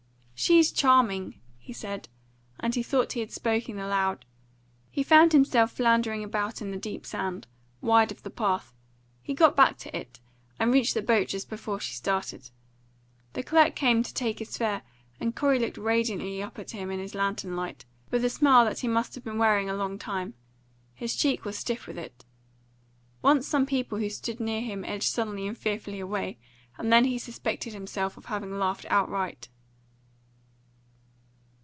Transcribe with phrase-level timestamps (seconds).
[0.43, 2.09] "She's charming!" he said,
[2.59, 4.25] and he thought he had spoken aloud.
[4.89, 7.45] He found himself floundering about in the deep sand,
[7.79, 8.73] wide of the path;
[9.21, 10.19] he got back to it,
[10.57, 12.49] and reached the boat just before she started.
[13.33, 14.81] The clerk came to take his fare,
[15.19, 18.79] and Corey looked radiantly up at him in his lantern light, with a smile that
[18.79, 20.33] he must have been wearing a long time;
[20.95, 22.25] his cheek was stiff with it.
[23.21, 26.39] Once some people who stood near him edged suddenly and fearfully away,
[26.79, 29.47] and then he suspected himself of having laughed outright.